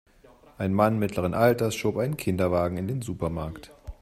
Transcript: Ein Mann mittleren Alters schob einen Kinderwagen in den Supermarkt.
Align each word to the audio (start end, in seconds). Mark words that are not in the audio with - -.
Ein 0.57 0.73
Mann 0.73 0.97
mittleren 0.97 1.35
Alters 1.35 1.75
schob 1.75 1.97
einen 1.97 2.17
Kinderwagen 2.17 2.75
in 2.77 2.87
den 2.87 3.01
Supermarkt. 3.03 3.69